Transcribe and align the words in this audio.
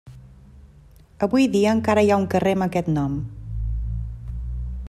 Avui 1.27 1.45
dia 1.57 1.75
encara 1.79 2.05
hi 2.07 2.11
ha 2.15 2.19
un 2.23 2.27
carrer 2.33 2.57
amb 2.57 2.67
aquest 2.69 2.93
nom. 2.97 3.23